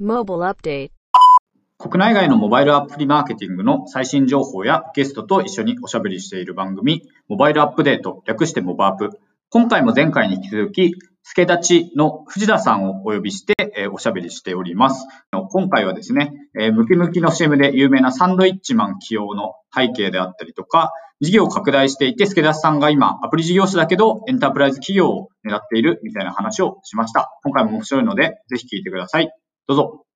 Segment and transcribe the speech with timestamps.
[0.00, 0.90] Mobile Update
[1.78, 9.20] 国内外のモバイルアプリマーケティングの最新情報やゲストと一緒におしゃべりしている番組、モバイルアップデート、略してモバアップ。
[9.50, 11.58] 今回も前回に引き続き、助立
[11.90, 15.06] ちの藤田さんをお呼びして、えおしゃべりしております。
[15.50, 27.30] 今回はですね、えムキムキの CM で有名なサンドイッチマン起用の背景であったりとか、事業を拡大していて、助立さんが今、アプリ事業者だけど、エンタープライズ企業を狙っているみたいな話をしました。
[27.42, 29.30] 今回も面白いので、ぜひ聞いてください。
[29.66, 30.06] どうぞ。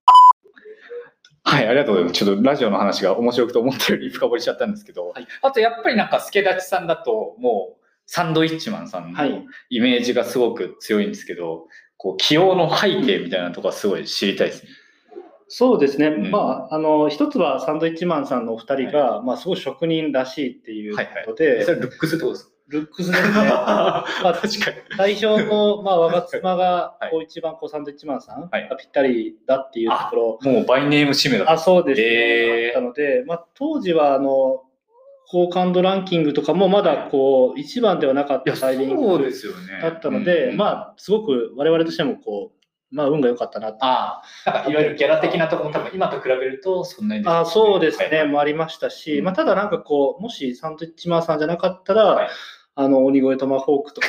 [1.47, 2.25] はい、ありがとうございます。
[2.25, 5.13] ちょっとラジオの話が面白くて思ったより深掘りしちゃったんですけど、
[5.43, 9.45] あとやっぱりなんか助立ちさんだと、もうサンドイッチマンさんのはい。
[9.71, 14.69] イメージがすごく強いんですけど、こう起用の背景みたいなところはすごい知りたいですね。
[15.49, 16.31] そうですね、ん。
[16.31, 24.77] まあ、あの一つはサンドイッチマンさんのお二人が、まあ、すごい職人らしいっていうことで、それルックスってことですルックスですね、 まあ、か確かに。
[24.97, 27.11] 代表の、まあ、我が妻がはい。
[27.11, 28.69] こう一番こうサンドイッチマンさんはい。
[28.69, 31.53] がぴったりだっていうところ、もうバイネーム指名だった。
[31.53, 32.69] あそうですね、へー。
[32.69, 34.63] あったので、まあ、当時はあの
[35.27, 39.81] 好感度ランキングとかもまだこう一番ではなかったタイミングそうですよね。
[39.83, 40.57] だったので、うん。
[40.57, 42.54] まあ、すごく我々としてもこう、
[42.95, 43.85] まあ、運が良かったなと。
[43.85, 49.25] ああ、なんかいわゆるギャラ的なところも多分今と比べるとそんなにあそうですね、はいもありましたし、うん。
[49.25, 52.29] まあ、ただなんかこう、もしサンドイッチマンさんじゃなかったら、はい。
[52.77, 54.09] あの鬼越トマホークとか。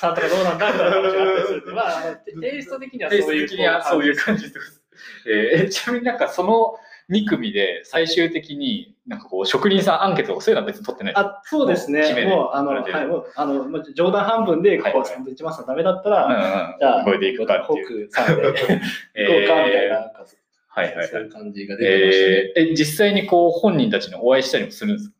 [0.00, 2.02] さんとかどうなんだみたいな話があったりするまあ
[2.40, 4.82] テイスト的にはテイストそういう的にはそういう感じです。
[5.28, 6.76] えーちなみになんかその
[7.10, 18.08] 2組で最終的になんかこう職人さんアンケートとかそういうのは別に取ってないあそうですね、もうあの、はい、もうあのまあ冗談半分でこう、サンドイッチマンさんダメだったら、じゃあ、これでいくかってホーいう。
[18.08, 18.82] クさんで行こうかみたいな、
[19.14, 19.90] えー。
[19.90, 20.24] なんか
[20.68, 21.30] はいはそういう。
[21.30, 22.70] 感じが出てましたね。
[22.72, 25.14] え実際にこう本人たちにお会いしたりもするんですか？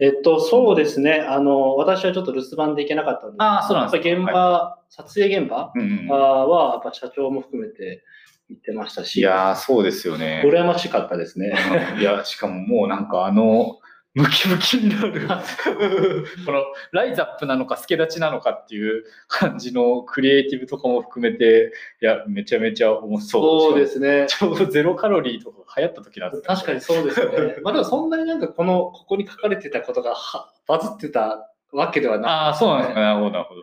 [0.00, 1.26] えっと、そうですね。
[1.28, 8.02] あの、私はちょっと留守番で行けなかったんですあーそうなんです現場、撮影現場は、やっぱ社長も含めて
[8.48, 10.42] 行ってましたし、いやーそうですよね。
[10.44, 11.54] 羨ましかったですね。
[12.00, 13.78] いや、しかももうなんかあの、
[14.14, 15.28] ムキムキになる、
[16.44, 21.72] このライザップなのか、助立ちなのかっていう感じのクリエイティブとかも含めて、
[22.02, 23.60] いや、めちゃめちゃ面白そう。
[23.72, 24.26] そうですね。
[24.28, 27.56] ちょうどゼロカロリーとか流行った時なんですね確かにそうですね。
[27.62, 33.00] まあでもそんなになんかこの、ここに書かれてたことがはバズってたわけではなああ、そうなんですか。
[33.00, 33.62] なるほど、なるほど。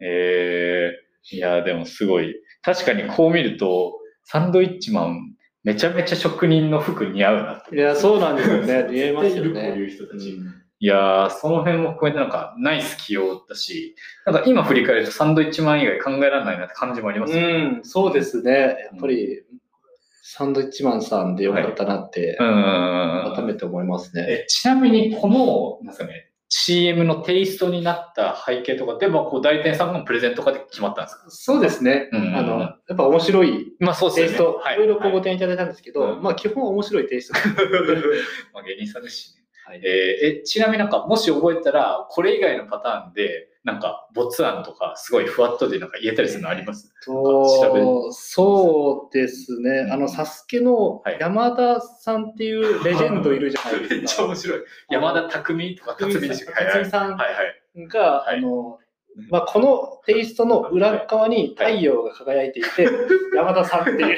[0.00, 2.34] えー、いや、でもすごい。
[2.62, 5.34] 確かにこう見ると、サンドイッチマン、
[5.64, 7.78] めちゃめちゃ職人の服似合うなってい。
[7.78, 8.86] いや、そうなんですよね。
[8.90, 9.68] 見えますよ知っているこうね。
[9.76, 10.30] いう人たち。
[10.30, 13.94] うんいやー、その辺も含めてなんかナイス起用だし、
[14.26, 17.42] なんか今振り返るとサンドイッチマン以外考えられないなって感じもありますね。
[17.76, 18.50] うん、そうですね。
[18.52, 19.44] やっぱり、
[20.24, 23.32] サンドイッチマンさんでよかったなって、うん。
[23.32, 24.26] 改めて思いますね。
[24.28, 31.24] えちなみにこの、なんですかね、CM のテイストになった背景とかでも、こう代理店さんのプレゼントとかで決まったんですか？
[31.30, 32.10] そうですね。
[32.12, 34.28] うんあの、やっぱ面白いまあそうですよね。
[34.28, 37.34] テイスト、はいろいろこうごはい提案いただいたんですけど、うんまあ基本面白いテイスト。
[38.52, 39.42] まあ芸人さんですしね。
[39.64, 46.92] はいえーえちなみになんか、もし覚えたら、これ以外のパターンで、なんか、没案とか、すごいふわっとでなんか言えたりするのあります？
[47.04, 54.22] 調べとそうですね、うんあの、サスケのはい山田さんっていうレジェンドいるじゃないめっですか。
[54.22, 54.60] ちゃ面白い。
[54.90, 57.42] 山田匠とか辰巳でしたっけ辰巳さんはいは
[57.84, 57.88] い。
[57.88, 58.78] が、はいあの、
[59.30, 62.88] まあ、このテイストの裏側に太陽が輝いていて、
[63.34, 64.14] 山田さんってい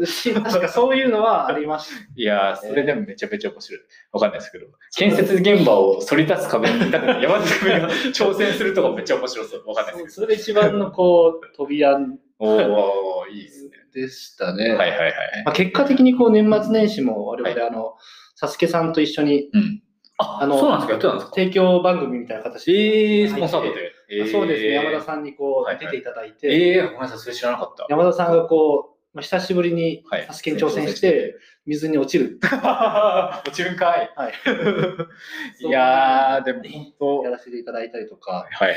[0.00, 0.06] う。
[0.06, 1.94] し確かそういうのはありました。
[2.14, 3.80] いやー、それでもめちゃめちゃ面白い。
[4.12, 4.66] わかんないですけど、
[4.96, 9.62] 建設現場を反り立つ壁に、 山田匠が挑戦するとかめっちゃ面白そう。
[9.66, 12.46] わかんないですけそれが一番のこう、飛び案ど。
[12.46, 13.70] おー、いいですね。
[13.94, 14.70] でしたね。
[14.70, 15.12] はいはいはい。
[15.44, 17.94] まあ、結果的にこう年末年始も我々、あの、
[18.34, 19.82] サスケさんと一緒にうん。
[20.22, 21.34] あ、あのそうなんですかやってたんですか？
[21.36, 23.92] 提供番組みたいな形で、えー、スポンサードで。
[24.10, 27.86] えーそうですね、山田さんにこはいうはい出ていただいて、えー、ごめんなさい、それ知らなかった。
[27.88, 31.34] 山田さんがこう、まあ、久しぶりにはいサスケに挑戦して、
[31.66, 32.38] 水に落ちる。
[32.42, 34.10] 落ちるんかい。
[34.16, 34.32] はい。
[35.66, 38.76] いやー、でも本当やらせていただいたりとか、はいはい。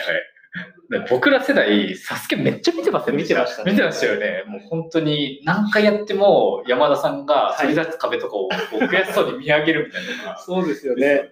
[0.90, 3.24] で僕ら世代、サスケめっちゃ見てますよね。
[3.24, 4.44] 見てましたね見てましたよね。
[4.48, 8.50] もう本当に何回やっても山田さんがはい反り立つ壁とかを
[8.88, 10.38] 悔しそうに見上げるみたいな。
[10.38, 11.30] そうですよね。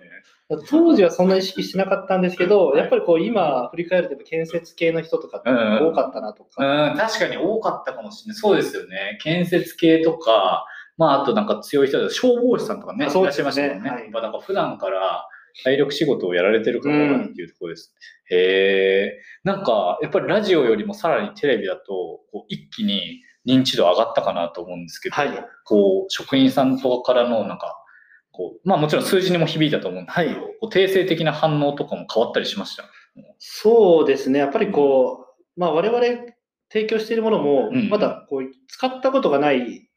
[0.69, 8.35] 当時はそんな意識してなかったんですけど、やっぱりこう今振り返ると建設系の人とか多かったなとか、うん、確かに多かったかもしれない。
[8.35, 9.17] そうですよね。
[9.21, 10.65] 建設系とか、
[10.97, 13.89] まああとなんか強い人で消防士さんとかね、いらっしあそうですねゃいましたもんね。
[13.89, 15.27] はいまあなんか普段から
[15.63, 17.93] 体力仕事をやられてる方だっていうところです。
[18.29, 19.21] へえ。
[19.43, 27.77] なんか、やっぱりラジオよりもさらにテレビだと、こう一気に認知度上がったかなと思うんですけど、はいこう、職員さんとかからのなんか、
[28.31, 32.83] こう、まあもちろん数字にも響いたと思うんですけど、はいこう定性的な反応とかも変わったりしました？
[33.37, 36.03] そうですね、やっぱりこう、まあ我々
[36.71, 39.87] 提供しているものもうん、まだこう使ったことがない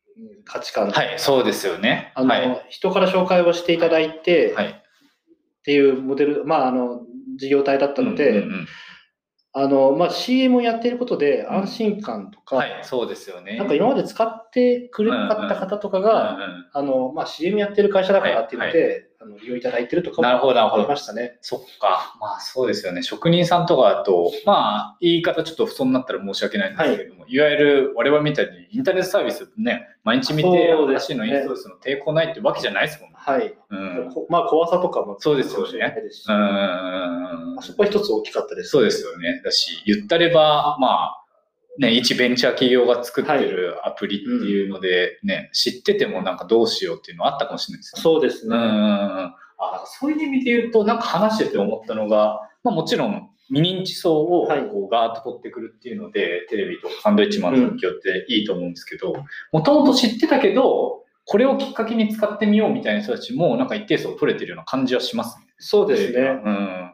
[0.44, 2.12] 価値観、はい、そうですよね。
[2.14, 2.66] あのはい。
[2.68, 4.82] 人から紹介をしていただいて、はい。
[5.66, 7.00] っていうモデル、まあ、あの
[7.36, 8.66] 事業体だったので、うんうんうん。
[9.52, 13.56] あのまあ、CM をやっていることで安心感とか、はい、そうですよね。
[13.56, 20.88] なんか今まで使ってくれなかった方とかが、うんうんあのまあ、CM やってる会社だからっていうので、あの利用いただいてるとかもなるほど、なるほありど。
[20.90, 21.38] ましたね。
[21.40, 22.16] そっか。
[22.20, 23.02] まあそうですよね。
[23.02, 33.16] 職人さんとかだと、まあ言い方ちょっと不損になったら申し訳ないんですけれども、い、わゆる我々みたいにインターネットサービスね、毎日見て新しいのインストールするの抵抗ないってわけじゃないですもんね。
[33.18, 33.54] はい。
[33.70, 34.10] うん。
[34.12, 35.94] こまあ、怖さとかもそうですよね
[36.28, 38.70] うんそこは一つ大きかったです。
[38.70, 39.40] そうですよね。
[39.44, 41.25] だし、言ったれば、まあ、
[41.78, 48.02] ね、一ベンチャー企業が作ってるアプリっていうので、ね、知っててもなんかどうしようっていうのはあったかもしれないですよね。
[48.02, 48.56] そうですね。
[48.56, 59.14] うんうんうんあそういう意味で言うと、なんか話してて思ったのが、まあ、もちろん未認知層をはいこうガーッと取ってくるっていうので、テレビとかサンドイッチマンの時っていいと思うんですけど、
[59.52, 65.46] もともと知ってたけど、これをきっかけに使ってみようみたいな人たちも、なんか一定数取れてるような感じはしますね。
[65.58, 66.20] そうですね。
[66.20, 66.92] うん。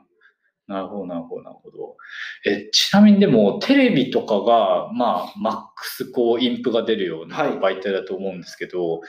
[0.73, 1.97] なるほど、なるほど、なるほど。
[2.45, 7.51] え、ちなみにでも、テレビとかが、まあ、マックス、こう、インプが出るようなはい。
[7.53, 9.01] 媒体だと思うんですけど、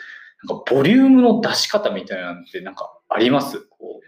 [0.43, 3.59] なんか、ボリュームの出し方みたいなのって、なんか、あります？
[3.61, 4.03] こう。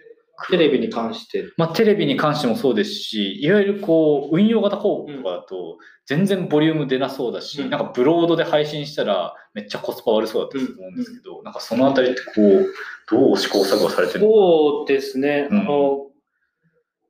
[0.52, 1.46] テレビに関して。
[1.56, 7.69] まあ、テレビに関してもそうですし、いわゆるこう、運用型広告とかだと、全然ボリューム出なそうだし、うん。
[7.69, 12.68] なんかブロードで配信したら、めっちゃコスパ悪そうだったと思うんですけど、なんかそのあたりってこう、
[13.10, 15.48] どう試行錯誤されてるそうですね。
[15.50, 15.60] うん。
[15.62, 16.08] あの、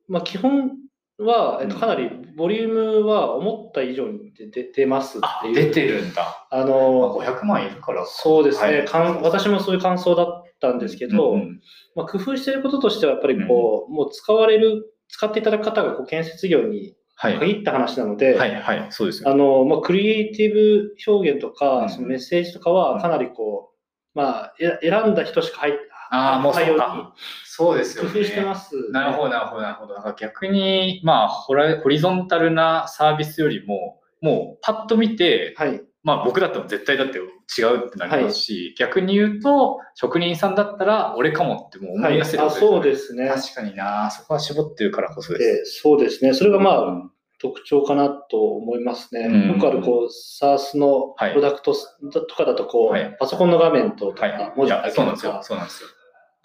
[0.08, 0.72] まあ、基本
[1.18, 5.54] は、えっと、うんかなりボリュームは思った以上に出出出ますっていう。
[5.54, 6.46] 出てるんだ。
[6.50, 8.04] あまあ、の、500万いるから。
[8.06, 11.60] そうですね、はいかん私もそういう感想だったんですけど、うんうん
[11.94, 17.38] まあ、工夫していることとしては、やっぱりこう、もう使われる、使っていただく方がこう建設業にはい。
[17.38, 19.30] 限った話なので、はい、はい、そうですよ。
[19.30, 25.78] あの、まあ、クリエイティブ表現とか、うんそのメッセージとかはかなりこう、まあ、え選んだ人しか入って、
[26.10, 27.14] ああ、もうそうか。
[27.44, 28.10] そうですよね。
[28.12, 28.82] 工夫してます、ね。
[28.90, 29.94] なるほど、なるほど、なるほど。
[29.94, 35.82] だから逆に、まあホラ、ホリゾンタルなサービスよりも、もうパッと見て、はい。
[36.02, 43.28] まあ僕だったら絶対だって違うってなりますし、逆に言うと、職人さんだったら俺かもってもう思はいい、出せるあそうすですね。
[43.28, 45.44] 確かにな、そこは絞ってるからこそです。
[45.44, 46.32] でそうですね。
[46.34, 49.26] それがまあ、うん特徴かなと思いますね。
[49.26, 55.32] うんよくあるこう、SARS のはいプロダクトとかだとこう、はいパソコンの画面とか、文字だけそうなんですよ。
[55.32, 55.88] とかそうなんですよ。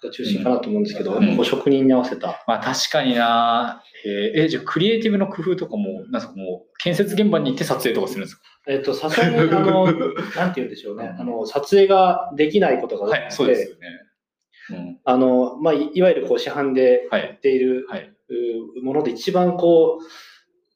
[0.06, 2.44] が中心かなと思うんですけど、うん職人に合わせた。
[2.46, 8.42] まあ確かにな、えーえじゃあクリエイティブの工夫とかも、なんすかもう、建設現場に行って撮影とかするんですか？
[8.68, 11.14] えっ、と、さすがに、あの、なんて言うんでしょうね。
[11.18, 13.88] あの、撮影ができないことが多くて、はい、そうですよね。
[14.70, 14.98] うん。
[15.04, 17.30] あの、まあ、いいわゆるこう市販で売はい。
[17.36, 18.12] っている、はい。
[18.78, 19.98] うもので一番こ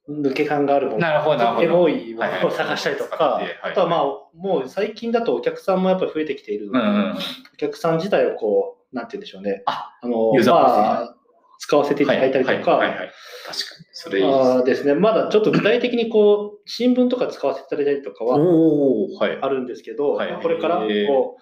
[0.08, 1.62] う、抜け感があるもの。
[1.62, 4.00] エモいものを探したりと使かあとはまあ、
[4.36, 7.12] もう最近だとお客さんもやっぱり増えてきているので、うんうん。
[7.54, 9.62] お客さん自体をこう、なんて言うんでしょうね。
[9.66, 11.16] あの、ユーザーま的あ、
[11.58, 13.10] 使わせていただいたりとか、はいはいはいはい
[13.46, 13.86] 確かに。
[13.92, 14.64] それいいです。
[14.64, 19.38] ですね、まだちょっと具体的にこう、新聞とか使わせていただいたりとかはおおはい。
[19.40, 21.36] あるんですけど、はいまあこれからこ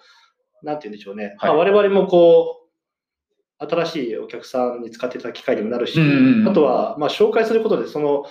[0.61, 1.35] う、なんて言うんでしょうね。
[1.39, 8.25] はいまあ、我々もこう、新しいお客さんに使っていただく機会にもなるし、うんうんうんあとは、まあ、紹介することで、その、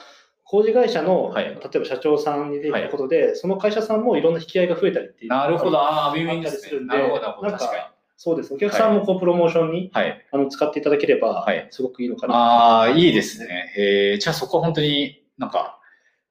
[0.44, 5.30] 工事会社の、はい例えば社長さんに出たことで、その会社さんもいろんな引き合いが増えたりっていう。
[5.30, 5.78] なるほど。
[5.78, 6.58] ああ、ウィンウィンあですね。
[6.58, 8.54] ったりするんでなるほど、確かそうです。
[8.54, 9.90] お客さんもこうプロモーションにに。
[9.92, 10.26] はい。
[10.32, 12.34] あの使っていただければはい、すごくいいのかな。
[12.34, 13.72] ああ、いいですね。
[13.76, 15.80] えー、じゃあそこは本当になんか、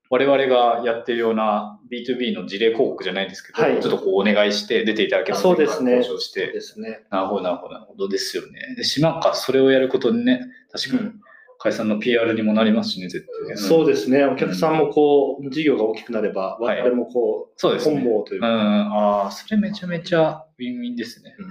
[0.10, 7.04] 我々がやってるような B2B の事例広告じゃないですけど、はいちょっとこうお願いして出ていただければそうですね交渉してそうですね。
[7.10, 8.76] なるほど、なるほど、なるほどですよね。
[8.78, 11.12] でし、なんかそれをやることでね、確かに
[11.58, 13.58] 解散の PR にもなりますしね、絶対。
[13.58, 14.24] そうですね。
[14.26, 17.96] お客さんもこう、事業が大きくなれば、はい我々もこう、そうですね。
[17.96, 21.36] 本望といううん、か、ああ、それめちゃめちゃウィンウィンですね。
[21.40, 21.46] うん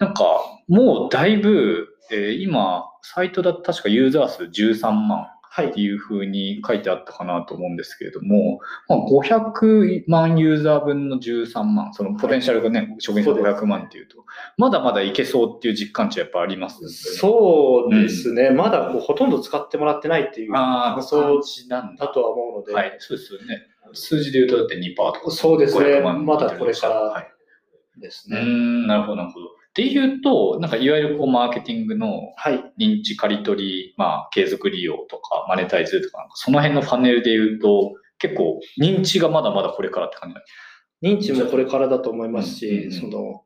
[0.00, 0.24] なんか、
[0.66, 5.80] もうだいぶ、えー今、サイトだと確かユーザー数13万はいって。
[5.80, 14.24] いうふうに書いてあったかなと思うんですけれども、まあ、500万ユーザー分の13万、そのポテンシャルがね、職員さんそうです500万っていうと、
[14.56, 18.50] まだまだいけそうっていう実感値はやっぱありますそうですね。
[18.50, 22.06] まだこうほとんど使ってもらってないっていうああ、感そう想なんだ。
[22.06, 23.66] だとは思うので、はい、そうですよね。
[23.92, 25.30] 数字で言うとだって2%とか。
[25.30, 27.30] そうですね500万まだこれからはい
[28.00, 28.38] ですね。
[28.38, 29.59] うーん、なるほど、なるほど。
[29.70, 32.72] っていうと、なんかいわゆるこうマーケティングのはい。
[32.78, 40.34] 認知刈り取り、まあ継続利用とかマネタイズとか、その辺のパネルで言うと、結構認知がまだまだこれからって感
[41.02, 43.44] じ認知もこれからだと思いますし、うんその、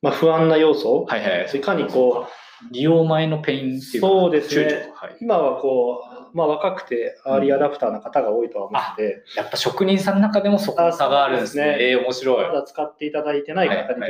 [0.00, 1.58] まあ、不安な要素、はいはい。
[1.58, 2.26] いかにこ
[2.70, 4.90] 利用前のペインっていうか、そうですね。
[5.20, 6.02] 今はこ
[6.32, 11.76] まあ、若くてアーリーアダプターな方が多いとは思うので、やっぱ職人さんの中でもそこの差があるんですね。
[11.80, 12.48] えー面白い。
[12.48, 14.00] まだ使っていただいてない方に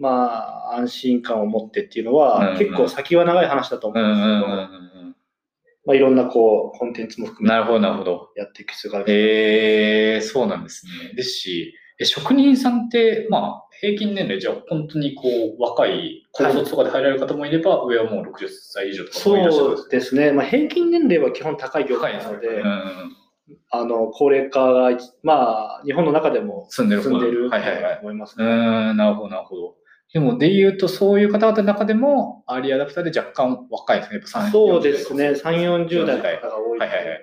[0.00, 4.80] まあ、安心感を持ってっていうのは、結構先は長い話だと思ううんんですけど、
[5.86, 8.30] まあ、いろんなこうコンテンツも含めてなるほど、なるほど。
[8.34, 9.06] やっていく必要がある。
[9.08, 11.14] えー、そうなんですね。
[11.14, 15.28] ですし、え職人さんって、まあ、平均年齢じゃあ本当にこ
[15.58, 23.16] う、若い、高卒とかで入られる方もいれば、上はもう60歳以上とかもいらっしゃるそうですね、まあ、平均年齢は基本高い業界なので、うん
[23.70, 24.90] あの高齢化が、
[25.24, 27.98] まあ、日本の中でも住んでる進んでいるとはいはいはい。
[28.00, 29.74] 思いますうーん、なるほど、なるほど。
[30.12, 34.16] でも、で言うと、そういう方々の中でも、アーリーアダプターで若干若いですね。
[34.18, 37.20] やっぱ3そうですね、3、40 40代の方が多いので、はいはいはい。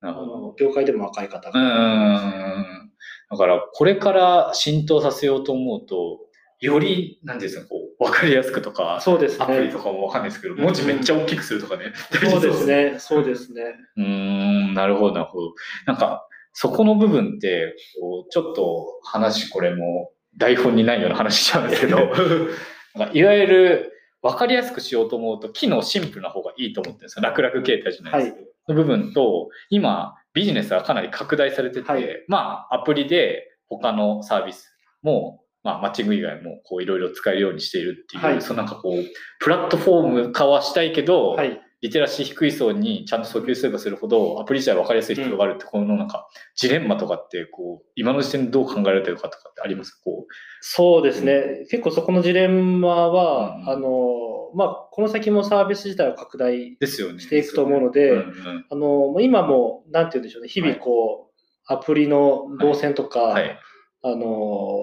[0.00, 0.38] なあるほど。
[0.40, 1.60] の業界でも若い方うーが。
[1.60, 2.90] ん。
[3.30, 6.18] だから、これから浸透させようと思うと、
[6.60, 9.68] より、なんですか、こう、わかりやすくとか、そうですアプリね。
[9.72, 11.92] とかもわかんないですけど、文字めっちゃ大きくするとかね。
[12.28, 13.62] そうですね、そうですね。
[13.96, 15.52] うーん、なるほど、なるほど。
[15.86, 21.98] なんか、そこの部分って、こうちょっと話、これも台本にないような話しちゃうんですけど、
[23.12, 23.92] いわゆる
[24.22, 27.22] 分かりやすくしようと思うと、機能シンプルな方がいいと思ってるんですよ。
[27.22, 28.48] 楽々形態じゃないですけど。
[28.68, 39.04] の部分と、今、ビジネスはかなり拡大されてて、はいまあ、アプリで他のサービスも、まあ、マッチング以外も、こう、いろいろ使えるようにしているっていう、はいそのなんかこう、
[39.40, 41.60] プラットフォーム化はしたいけど、はい。
[41.80, 49.92] リテラシー低い層にちゃんと訴求すればするほど、アプリ自体分かりやすい必要があるって、このなんか、ジレンマとかって、こう、今の時点でどう考えられてるかとかってあります？
[50.04, 50.26] こ
[50.60, 53.68] そうですね、結構そこのジレンマは、うん。
[53.68, 57.20] あの、まあ、この先もサービス自体を拡大うですよね。
[57.20, 58.66] していくと思うのでうんうん。
[58.70, 63.58] あの、今も、なんて言うんでしょうね、日々こう、アプリの動線とか、はい。
[64.02, 64.78] あの、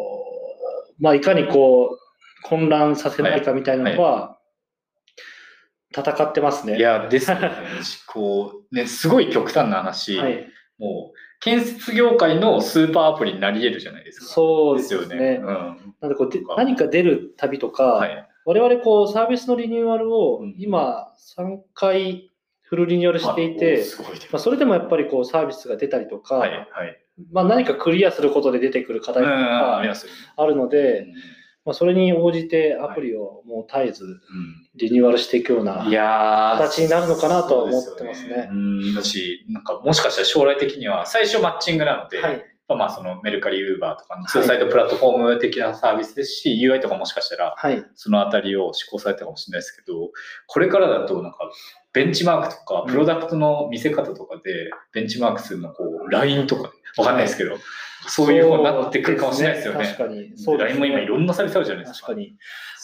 [0.99, 1.97] まあ、いかにこう、
[2.43, 4.35] 混乱させないかみたいなのは、
[5.95, 6.77] 戦ってますね。
[6.77, 7.51] いや、ですよね。
[8.07, 10.47] こう、ね、すごい極端な話、はい、
[10.77, 14.25] もう、建設業界のスーパーアプリになり得るじゃないですか。
[14.25, 15.15] そうでですすね。
[15.15, 15.37] よね。
[15.37, 15.95] うん。
[16.01, 18.27] なんでこうで何か出るたびとか、はい。
[18.45, 23.83] 我々こうサービスのリニューアルをうん今3回フルリニューアルしていて、
[24.31, 26.67] まあ、それでもやっぱりこうサービスが出たりとか、はい、はい。
[27.31, 29.81] まあ、何かクリアすることで出てくる課題とか。
[30.37, 31.13] あるので、うん
[31.65, 34.19] まあ、それに応じてアプリをもう絶えずうん。
[34.75, 38.48] リニューアルしていくような、形になるのかなとは思ってますね。
[38.50, 50.12] そうん、だし、なんかもしかしたら将来的には、最初マッチングなので、はい、まあそのメルカリ、ウーバーとかのツーサイドプラットフォーム的なサービスですし、UI とかもしかしたらはい、そのあたりを施行されたかもしれないですけど、
[50.48, 51.38] これからだとなんか
[51.93, 57.57] ベンチマークとか、プロダクトの見せ方とかで、ベンチマークするのこう、LINE とか、わかんないですけど、
[58.07, 59.79] そういうふうになってくるかもしれないですよね。
[59.79, 60.38] ね確かに。
[60.38, 62.07] そうです LINE も今いろんなサービスあるじゃないですか。
[62.07, 62.35] 確かに。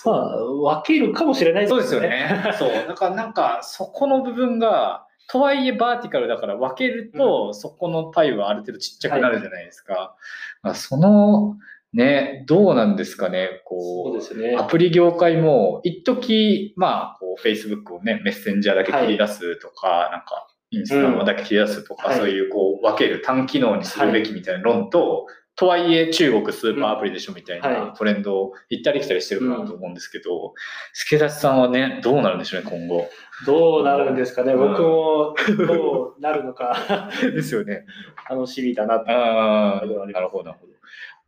[0.05, 0.45] まあ、
[0.83, 2.01] 分けるかもしれないそうですよ。
[2.01, 2.53] ね。
[2.57, 2.69] そう。
[2.87, 10.15] だからなんか、そこの部分が、とはいえバーティカルだから分けると、そこのパイはある程度ちっちゃくなるじゃないですか。
[10.61, 11.55] まあ、その、
[11.93, 14.63] ね、どうなんですかね、こですねう、ア。
[14.63, 30.53] プリ業界も、一時まあ、こう、Facebook をね、メッセンジャーだけ切り出すとか、なんか、インスタだけ切り出すとか、はいそういうこう、分ける単機能にするべきみたいな論と、とはいえ中国スーパーアプリでしょみたいうんはないトレンドを行ったり来たりしてるかなと思うんですけど、
[30.93, 33.09] 助立さんはね、どうなるんでしょうね、今後。
[33.45, 34.53] どうなるんですかね。
[34.53, 35.35] うん僕も
[35.67, 37.85] どうなるのか ですよね。
[38.29, 39.11] 楽しみだなと。
[39.11, 40.73] ああ、なるほどなるほど、なるほど。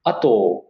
[0.03, 0.65] あと、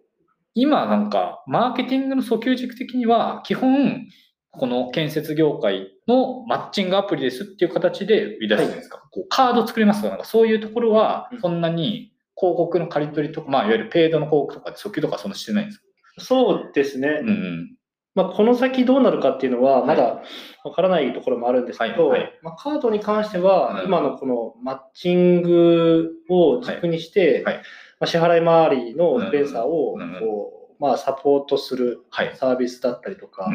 [0.56, 4.08] 今なんか、マーケティングの訴求軸的には、基本、
[4.54, 15.86] この建設業界のマッチングアプリですっていう形で売り出してるんですか、こうカード作りますとか、なんかそういうところはうん、そんなに広告の借り取りとか、まあ、いわゆるペイドの広告とかで訴求とかそんなしてないんですか？
[16.20, 17.20] そうですね。
[17.22, 17.76] うんうん。
[18.16, 19.88] まあ、この先どうなるかっていうのは、はい。
[19.88, 20.22] まだ
[20.64, 22.40] わからないところもあるんですけど、はいはい。
[22.44, 23.86] まあ、カードに関しては、うん。
[23.88, 27.56] 今のこのマッチングを軸にして、はい。
[27.56, 27.64] はい。
[28.00, 32.36] まあ、支払い回りのインサーをこう、まあ、サポートするはい。
[32.36, 33.50] サービスだったりとか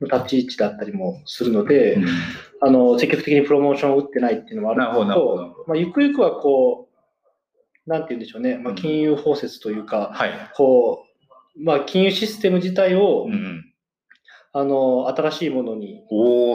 [0.00, 2.06] 立ち位置だったりもするので、うん
[2.64, 6.88] あの積極的にプロモーションを打ってないっていうのもあるんですけなるほどなるほど、まあ、ゆくゆくはこ
[7.86, 8.76] う、なんて言うんでしょうね、まあ、うん。
[8.76, 10.30] 金融包摂というか、はい。
[10.54, 11.04] こ
[11.56, 13.26] う、まあ、金融システム自体を、
[14.52, 16.04] あの新しいものに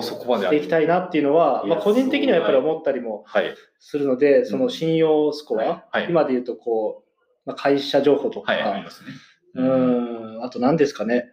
[0.02, 3.54] していきたいなっていうのは、まあ、個人的にはやっぱり思ったりもはい。
[3.80, 7.08] するので、その信用スコア、今で言うとこう、
[7.46, 9.12] まあ、会社情報とか、はい、ありますね。
[9.58, 11.26] うーん、あと何ですかね、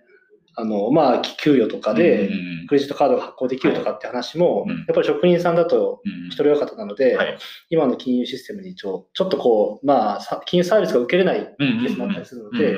[0.57, 2.31] あのまあ、給与とかで、
[2.69, 4.76] クレジットカードが発行できるとかって話も、うん。
[4.78, 7.38] やっぱり職人さんだとうん一人親方なので、はい。
[7.71, 12.76] 今の金融システムにちょちょっとこう、まあ、さ金融サービスが受けれないケースもあったりするので、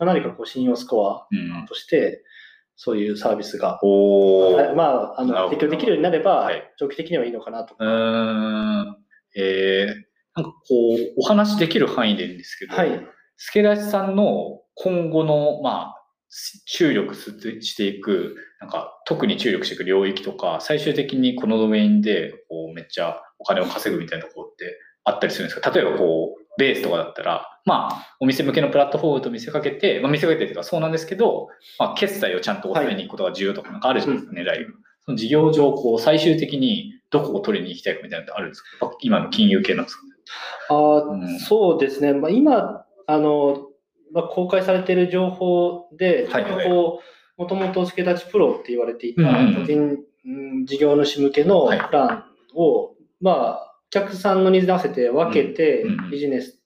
[0.00, 1.26] 何かこう信用スコア
[1.68, 2.24] として、
[2.74, 3.78] そういうサービスが。
[4.74, 4.84] ま
[5.16, 7.76] あ、あの、提供できるようになればはい、長期的にはいいのかなと。
[7.78, 9.40] う。
[9.40, 9.94] えー、
[10.34, 13.06] なんかこう、お話できる範囲でいいんですけど、はい。
[13.36, 15.98] 助立さんの今後の、まあ、
[16.66, 25.70] 注力すしていく、なんか特に注力していく領域とか、最終的にこのドメインでこうめっちゃお金を稼ぐみたいなところってあったりするんですか？
[25.70, 31.48] 例えばこう、ベースとかだったら、まあ、お店向けのプラットフォームと見せかけて、まあ見せかけてというかそうなんですけど、
[31.78, 34.46] まあ、決済をちゃんと抑えに行くことが重要とかなんかあるじゃないですか、狙い。
[34.46, 34.70] が。
[35.04, 38.90] その事業上、こう、最終的にどこを取りに行きたいかみたいなのってあるんですか？
[39.00, 40.12] 今の金融系なんですかね？
[40.70, 41.22] あうん。
[41.24, 42.14] ーそうですね。
[42.14, 43.66] まあ、今、あの、
[44.12, 47.00] まあ、公開されている情報で、はいはいこ
[47.38, 56.60] う、もともと助立ちプロって言われていた個人、うん事業主向けのはいプランを、まあ、お客さんのニーズに合わせて分けて、ビジネス、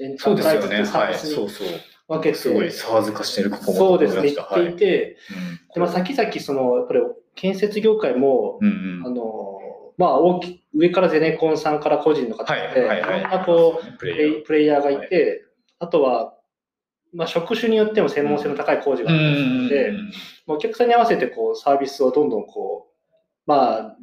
[0.00, 1.06] エンタそうープライズですよね。
[1.06, 1.12] はい。
[1.12, 1.68] とサービスにそうそう。
[2.08, 3.78] 分けて、すごい、サーズ化してる、ここも。
[3.78, 7.00] そうですね、言っていて、うんでまあ、先々、その、やっぱり
[7.34, 9.06] 建設業界も、うんうん。
[9.06, 9.58] あの、
[9.96, 13.20] まあ、大き上からゼネコンさんから個人の方はで、いはいはい。
[13.20, 14.06] いろんなこう、プ
[14.52, 15.44] レイヤーがいて、
[15.78, 16.34] あとは、
[17.14, 19.92] まあ、職種によっても専門性の高い工事があるので、
[20.46, 22.94] まあお客さんに合わせてこうサービスをどんどんこう、
[23.46, 23.96] まあ、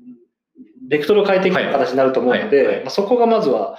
[0.87, 3.77] ベクトルを変えていく形になると思うので、まあ、そこがまずは、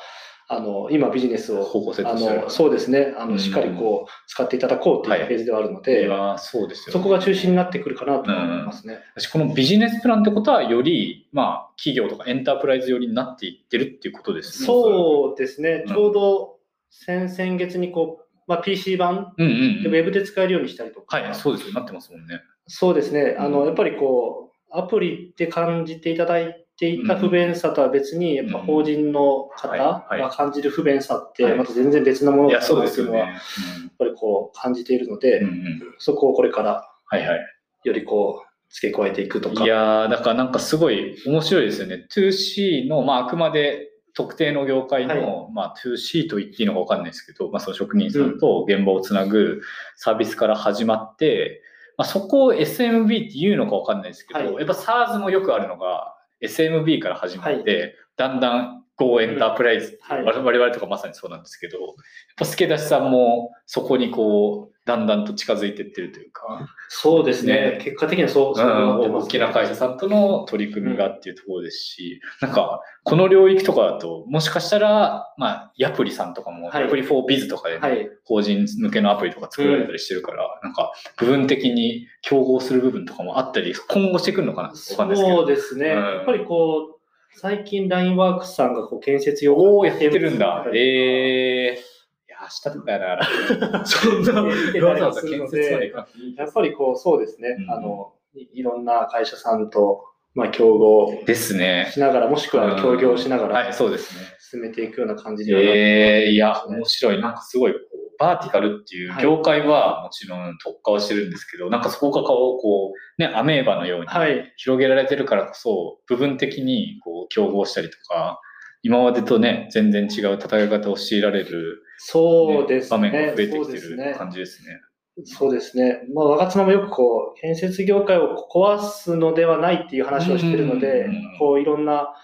[0.48, 1.60] あの、今ビジネスを、
[2.04, 3.30] あの、そうですね、あうん。
[3.32, 8.98] の、しっかりこう、使っていただこうというフェーズではあるのいで、やそうですよ、そこが中心になってくるかなと思いますね。
[9.14, 14.66] 私このビジネスプランってことは、より、まあ、企業とかエンタープライズ寄りになっていってるっていうことですね。
[14.66, 16.56] そうですね、うんちょうど
[16.90, 19.32] 先々月にこう、まあ、PC 版。
[19.36, 21.74] でウェブで使えるようにしたりとか、はい、そうですよ。
[21.74, 22.40] なってますもんね。
[22.66, 23.36] そうですね。
[23.38, 33.96] あの、うんやっぱりこう、アプリって感じていただいていた不便さとは別に、やっぱ法人の方が感じる不便さって、はいまた全然別なものだそうなっていうのは、やですよねっ。
[33.98, 37.40] ぱりこう感じているので、うんうんうんそこをこれからはいはい。
[37.84, 39.64] よりこう、付け加えていくとか。
[39.64, 42.06] いやー、だからなんかすごい面白いですよね。
[42.10, 49.62] 2C の、まあ、あくまで特定の業界の、まあ、2C と言っていいのか分かんないですけど、まあ、その職人さんと現場をつなぐ
[49.96, 51.62] サービスから始まって、
[51.96, 54.54] まあ、そこを SMB っていうのか分かんないですけど、はい。
[54.54, 60.24] やっぱ SARS もよくあるのが SMB から始まって、だんだん Go エンタープライズ、はい。
[60.24, 61.94] 我々とかまさにそうなんですけど、やっ
[62.36, 67.78] ぱ助出さんもそこにこう、だんだんと近づいていってるというか、そうですね。
[67.78, 67.80] ね。
[67.80, 76.82] 結果的にはそう、そうなってます、大きな会社さんとの取り組みがっていうところですし、なんか、この領域とかだと、もしかしたら、まあ、ヤプリさんとかも、はい。
[76.82, 78.10] ヤプリ for Biz とかでね、はい。
[78.24, 84.74] 法人向けのアプリとか作られたりしてるから、なんか、部分的に競合する部分とかもあったり、今後してくるのかな？
[84.74, 85.90] そうですね。
[85.90, 85.94] うん。
[85.94, 87.01] やっぱりこう、
[87.34, 90.48] 最近 LINEWORKS さんがこう建設用おおやってるんだ。
[90.48, 91.82] はいええ
[92.28, 93.84] いや、明日とかやな。
[93.86, 95.92] そんな、見てたりもするので
[96.36, 97.56] やっぱりこう、そうですね。
[97.58, 101.90] うんあの、いいろんな会社さんと、まあ、競合ですね。
[101.92, 104.26] しながら、もしくは協業しながらはい、そうですね。
[104.38, 107.20] 進めていくような感じではなええいや、面白い。
[107.20, 107.74] なんかすごい、
[108.22, 114.52] バーティカルっていうはい業界はもちろん特化をしてるんですけど、なんかそこがこう、こう、ね、アメーバのようにはい。
[114.56, 118.40] 広げられてるからこそ、部分的にこう競合したりとか、
[118.82, 123.26] 今までとね、全然違う戦い方を強いられる、そうです場面がね。
[123.36, 124.14] 増えてそうきてるですね。
[124.16, 124.80] 感じですね。
[125.24, 126.00] そうですね。
[126.14, 132.14] まあ、我妻もよくこう、建設業界を壊すのではないっていう話をしてるのでうん、こう、いろんな、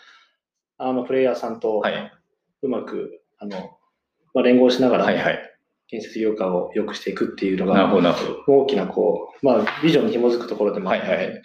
[0.79, 2.13] あの、プレイヤーさんとはい。
[2.63, 3.79] うまく、あの、
[4.35, 5.48] まあ、連合しながら、はいはい。
[5.89, 7.93] 建設業界を良くしていくっていうのが。
[8.47, 11.43] 大きなこう、まあ、ビジョンに紐づくところでもあるので、はいはい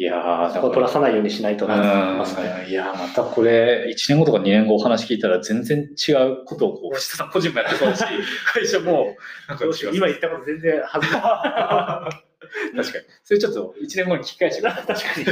[0.00, 2.62] いやー、そこを取らさないようにしないとなと思いますね。
[2.64, 8.04] うんいや、またこれ、1年後とか2年後お話聞いたら全然違うことをこう、藤田さん個人もやってそうだし、
[8.50, 9.14] 会社も、
[9.46, 9.66] なんか。
[9.92, 12.22] 今言ったこと全然恥ずか
[12.74, 13.04] 確かに。
[13.24, 14.86] それちょっと1年後に聞き返してください。
[14.88, 15.26] 確かに。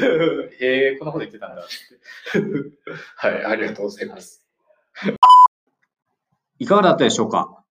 [0.60, 2.40] へえ、こんなこと言ってたんだって。
[3.16, 4.44] はい、ありがとうございます。
[6.58, 7.64] いかがだったでしょうか？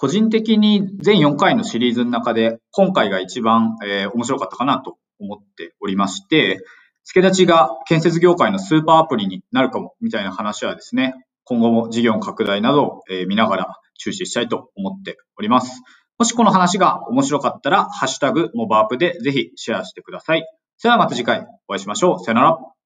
[0.00, 6.64] 個人的に全4回のシリーズの中で今回が一番、えー面白かったかなと思っておりまして、
[7.02, 15.82] 助立ちが建設業界のスーパーアプリになるかもみたいな話はですね、今後も事業の拡大などを、え見ながら注視したいと思っております。
[16.16, 20.46] もしこの話が面白かったら、ハッシュタグモバアップでぜひシェアしてください。
[20.76, 22.24] それではまた次回お会いしましょう。
[22.24, 22.77] さよなら。